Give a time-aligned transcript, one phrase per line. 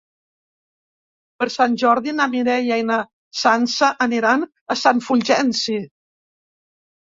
[1.43, 2.97] Per Sant Jordi na Mireia i na
[3.43, 5.81] Sança aniran a Sant Fulgenci.